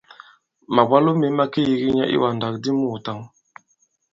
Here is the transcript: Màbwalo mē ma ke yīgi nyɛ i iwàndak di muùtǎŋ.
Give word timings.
Màbwalo 0.75 1.11
mē 1.19 1.27
ma 1.37 1.45
ke 1.53 1.59
yīgi 1.67 1.89
nyɛ 1.97 2.05
i 2.09 2.11
iwàndak 2.15 2.55
di 2.63 2.69
muùtǎŋ. 2.79 3.19